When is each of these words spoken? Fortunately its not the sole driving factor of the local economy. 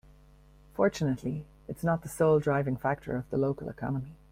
Fortunately 0.73 1.45
its 1.67 1.83
not 1.83 2.01
the 2.01 2.09
sole 2.09 2.39
driving 2.39 2.75
factor 2.75 3.15
of 3.15 3.29
the 3.29 3.37
local 3.37 3.69
economy. 3.69 4.15